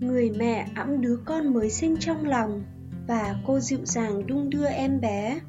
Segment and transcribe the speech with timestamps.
[0.00, 2.62] người mẹ ẵm đứa con mới sinh trong lòng
[3.06, 5.40] và cô dịu dàng đung đưa em bé.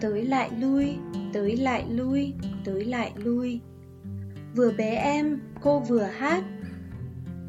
[0.00, 0.96] Tới lại lui,
[1.32, 3.60] tới lại lui, tới lại lui.
[4.54, 6.44] Vừa bé em, cô vừa hát.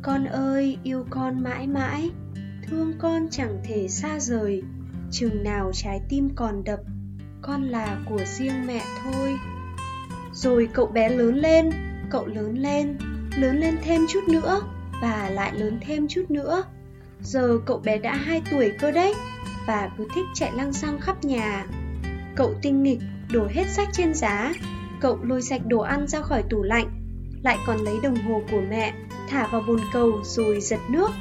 [0.02, 2.12] Con ơi, yêu con mãi mãi,
[2.68, 4.64] thương con chẳng thể xa rời.
[5.12, 6.80] Chừng nào trái tim còn đập,
[7.42, 9.38] con là của riêng mẹ thôi.
[10.34, 11.70] Rồi cậu bé lớn lên,
[12.10, 12.98] cậu lớn lên
[13.38, 14.62] lớn lên thêm chút nữa
[15.02, 16.64] và lại lớn thêm chút nữa.
[17.22, 19.14] Giờ cậu bé đã 2 tuổi cơ đấy
[19.68, 21.66] và cứ thích chạy lăng xăng khắp nhà.
[22.36, 23.00] Cậu tinh nghịch,
[23.32, 24.54] đổ hết sách trên giá.
[25.02, 26.90] Cậu lôi sạch đồ ăn ra khỏi tủ lạnh,
[27.44, 28.94] lại còn lấy đồng hồ của mẹ,
[29.30, 31.12] thả vào bồn cầu rồi giật nước.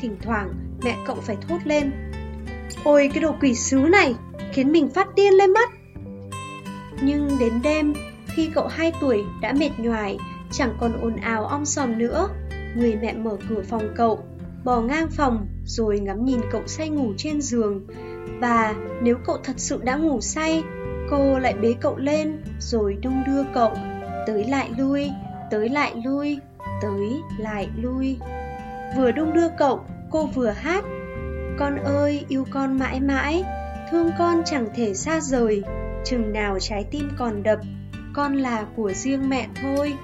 [0.00, 1.92] Thỉnh thoảng, mẹ cậu phải thốt lên,
[2.84, 4.14] ôi, cái đồ quỷ sứ này,
[4.52, 5.70] khiến mình phát điên lên mất
[7.02, 7.94] nhưng đến đêm,
[8.26, 10.18] khi cậu 2 tuổi đã mệt nhoài,
[10.52, 12.28] chẳng còn ồn ào om sòm nữa
[12.76, 14.24] người mẹ mở cửa phòng cậu
[14.64, 17.86] bò ngang phòng, rồi ngắm nhìn cậu say ngủ trên giường.
[18.40, 20.62] Và nếu cậu thật sự đã ngủ say,
[21.10, 23.72] cô lại bế cậu lên, rồi đung đưa cậu.
[24.26, 25.10] Tới lại lui,
[25.50, 26.38] tới lại lui,
[26.82, 28.18] tới lại lui.
[28.96, 30.84] Vừa đung đưa cậu, cô vừa hát.
[31.58, 33.44] Con ơi, yêu con mãi mãi,
[33.90, 35.62] thương con chẳng thể xa rời.
[36.04, 37.58] Chừng nào trái tim còn đập,
[38.14, 39.94] con là của riêng mẹ thôi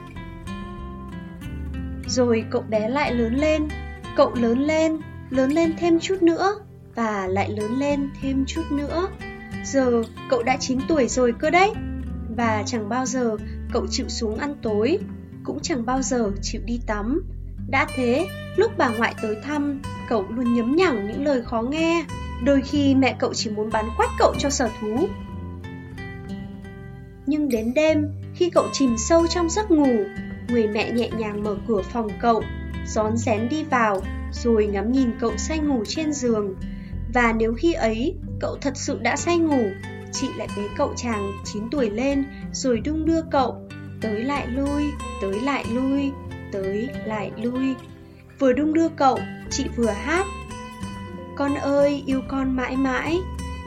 [2.10, 3.68] rồi cậu bé lại lớn lên.
[4.16, 4.98] Cậu lớn lên
[5.30, 6.54] lớn lên thêm chút nữa,
[6.94, 9.08] và lại lớn lên thêm chút nữa.
[9.64, 11.72] Giờ cậu đã 9 tuổi rồi cơ đấy.
[12.36, 13.36] Và chẳng bao giờ
[13.72, 14.98] cậu chịu xuống ăn tối,
[15.44, 17.22] cũng chẳng bao giờ chịu đi tắm.
[17.68, 22.04] Đã thế, lúc bà ngoại tới thăm, cậu luôn nhấm nhẳng những lời khó nghe.
[22.44, 25.08] Đôi khi mẹ cậu chỉ muốn bán quách cậu cho sở thú.
[27.26, 30.04] Nhưng đến đêm, khi cậu chìm sâu trong giấc ngủ
[30.50, 32.42] người mẹ nhẹ nhàng mở cửa phòng cậu
[32.86, 36.54] rón rén đi vào, rồi ngắm nhìn cậu say ngủ trên giường.
[37.14, 39.70] Và nếu khi ấy, cậu thật sự đã say ngủ,
[40.12, 43.68] chị lại bế cậu chàng 9 tuổi lên, rồi đung đưa cậu,
[44.00, 44.84] tới lại lui,
[45.22, 46.10] tới lại lui,
[46.52, 47.74] tới lại lui.
[48.38, 49.18] Vừa đung đưa cậu,
[49.50, 50.26] chị vừa hát,
[51.36, 53.18] con ơi, yêu con mãi mãi,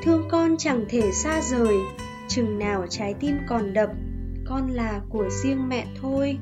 [0.03, 1.75] thương con chẳng thể xa rời,
[2.27, 3.89] chừng nào trái tim còn đập,
[4.45, 6.37] con là của riêng mẹ thôi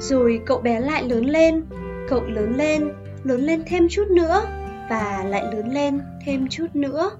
[0.00, 1.64] rồi cậu bé lại lớn lên.
[2.08, 2.88] Cậu lớn lên
[3.24, 4.42] lớn lên thêm chút nữa
[4.90, 7.10] và lại lớn lên thêm chút nữa.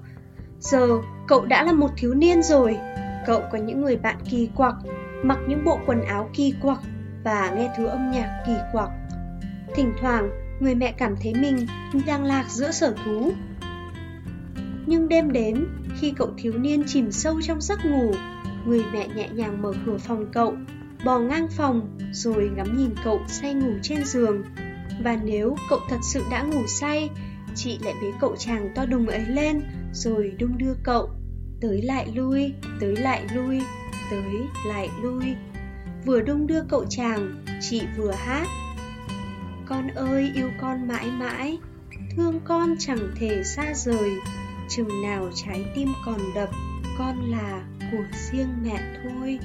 [0.59, 0.87] Giờ
[1.27, 2.77] cậu đã là một thiếu niên rồi.
[3.25, 4.75] Cậu có những người bạn kỳ quặc,
[5.23, 6.79] mặc những bộ quần áo kỳ quặc
[7.23, 8.89] và nghe thứ âm nhạc kỳ quặc.
[9.75, 11.65] Thỉnh thoảng, người mẹ cảm thấy mình
[12.05, 13.31] đang lạc giữa sở thú.
[14.85, 15.67] Nhưng đêm đến,
[15.99, 18.13] khi cậu thiếu niên chìm sâu trong giấc ngủ,
[18.65, 20.53] người mẹ nhẹ nhàng mở cửa phòng cậu
[21.05, 24.43] bò ngang phòng, rồi ngắm nhìn cậu say ngủ trên giường.
[25.03, 27.09] Và nếu cậu thật sự đã ngủ say,
[27.55, 29.61] chị lại bế cậu chàng to đùng ấy lên,
[29.93, 31.09] rồi đung đưa cậu.
[31.61, 33.61] Tới lại lui, tới lại lui,
[34.11, 34.23] tới
[34.67, 35.35] lại lui.
[36.05, 38.47] Vừa đung đưa cậu chàng, chị vừa hát.
[39.65, 41.57] Con ơi, yêu con mãi mãi,
[42.15, 44.11] thương con chẳng thể xa rời.
[44.69, 46.49] Chừng nào trái tim còn đập,
[46.97, 49.39] con là của riêng mẹ thôi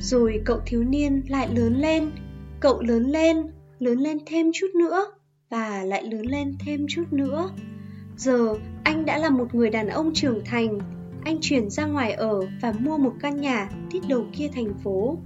[0.00, 2.10] rồi cậu thiếu niên lại lớn lên.
[2.60, 3.36] Cậu lớn lên
[3.78, 5.06] lớn lên thêm chút nữa
[5.50, 7.50] và lại lớn lên thêm chút nữa.
[8.16, 10.78] Giờ anh đã là một người đàn ông trưởng thành.
[11.24, 15.18] Anh chuyển ra ngoài ở và mua một căn nhà tít đầu kia thành phố.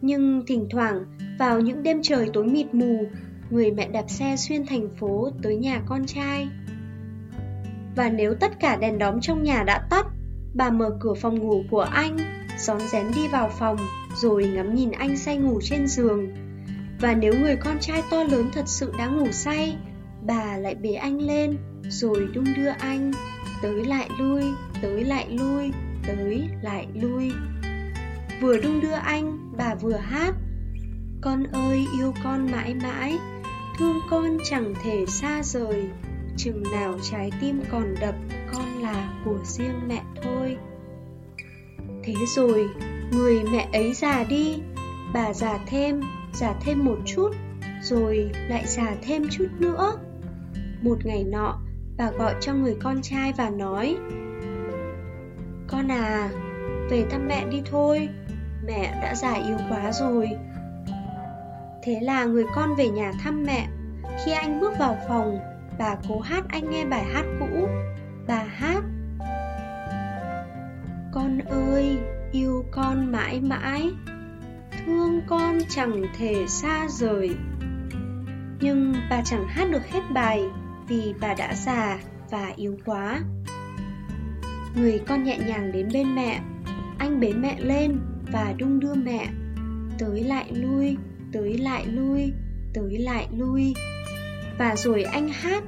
[0.00, 1.04] Nhưng thỉnh thoảng,
[1.38, 3.06] vào những đêm trời tối mịt mù,
[3.50, 6.48] người mẹ đạp xe xuyên thành phố tới nhà con trai.
[7.96, 10.06] Và nếu tất cả đèn đóm trong nhà đã tắt,
[10.54, 12.16] bà mở cửa phòng ngủ của anh
[12.58, 13.76] rón rén đi vào phòng,
[14.14, 16.34] rồi ngắm nhìn anh say ngủ trên giường.
[17.00, 19.76] Và nếu người con trai to lớn thật sự đã ngủ say,
[20.26, 23.12] bà lại bế anh lên, rồi đung đưa anh.
[23.62, 24.42] Tới lại lui,
[24.82, 25.72] tới lại lui,
[26.06, 27.32] tới lại lui.
[28.40, 30.34] Vừa đung đưa anh, bà vừa hát.
[31.20, 33.18] Con ơi, yêu con mãi mãi,
[33.78, 35.88] thương con chẳng thể xa rời.
[36.36, 38.14] Chừng nào trái tim còn đập,
[38.52, 40.56] con là của riêng mẹ thôi
[42.06, 42.68] thế rồi,
[43.12, 44.60] người mẹ ấy già đi.
[45.12, 46.00] Bà già thêm
[46.32, 47.30] già thêm một chút,
[47.82, 49.92] rồi lại già thêm chút nữa.
[50.82, 51.60] Một ngày nọ,
[51.96, 53.96] bà gọi cho người con trai và nói,
[55.68, 56.30] con à
[56.90, 58.08] về thăm mẹ đi thôi,
[58.66, 60.30] mẹ đã già yếu quá rồi.
[61.82, 63.68] Thế là người con về nhà thăm mẹ.
[64.24, 65.38] Khi anh bước vào phòng,
[65.78, 67.68] bà cố hát anh nghe bài hát cũ,
[68.26, 68.82] bà hát
[71.36, 71.98] con ơi
[72.32, 73.90] yêu con mãi mãi.
[74.70, 77.30] Thương con chẳng thể xa rời.
[78.60, 80.44] Nhưng bà chẳng hát được hết bài
[80.88, 81.98] vì bà đã già
[82.30, 83.20] và yếu quá.
[84.74, 86.40] Người con nhẹ nhàng đến bên mẹ,
[86.98, 87.98] anh bế mẹ lên
[88.32, 89.28] và đung đưa mẹ,
[89.98, 90.96] tới lại lui,
[91.32, 92.32] tới lại lui,
[92.74, 93.74] tới lại lui.
[94.58, 95.64] Và rồi anh hát.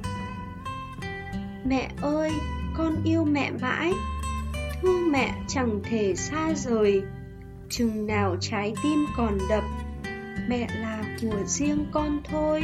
[1.65, 2.31] Mẹ ơi,
[2.77, 3.93] con yêu mẹ mãi.
[4.81, 7.01] Thương mẹ chẳng thể xa rời.
[7.69, 9.63] Chừng nào trái tim còn đập
[10.49, 12.63] Mẹ là của riêng con thôi.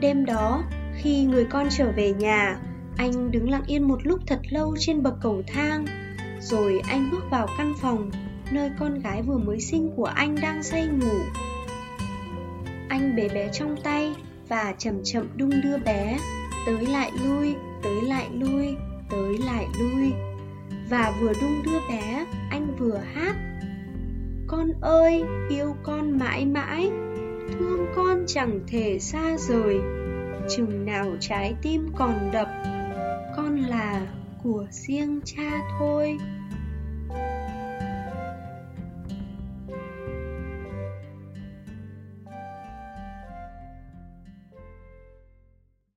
[0.00, 0.62] Đêm đó,
[0.96, 2.58] khi người con trở về nhà
[2.96, 5.86] Anh đứng lặng yên một lúc thật lâu trên bậc cầu thang.
[6.40, 8.10] Rồi anh bước vào căn phòng
[8.50, 11.18] Nơi con gái vừa mới sinh của anh đang say ngủ.
[12.88, 14.14] Anh bế bé trong tay
[14.48, 16.18] Và chậm chậm đung đưa bé.
[16.66, 18.76] Tới lại lui, tới lại lui,
[19.10, 20.12] tới lại lui.
[20.90, 23.36] Và vừa đung đưa bé, anh vừa hát.
[24.46, 26.90] Con ơi, yêu con mãi mãi
[27.52, 29.76] Thương con chẳng thể xa rời.
[30.56, 32.48] Chừng nào trái tim còn đập
[33.36, 34.06] Con là
[34.42, 36.18] của riêng cha thôi.